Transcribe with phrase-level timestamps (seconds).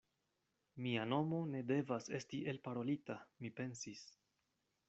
[0.85, 4.05] Mia nomo ne devas esti elparolita, mi pensis.